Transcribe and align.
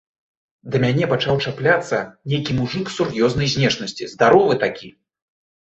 Да 0.75 0.79
мяне 0.85 1.09
пачаў 1.11 1.35
чапляцца 1.45 2.01
нейкі 2.33 2.51
мужык 2.61 2.85
сур'ёзнай 2.97 3.47
знешнасці, 3.55 4.13
здаровы 4.17 4.63
такі. 4.67 4.95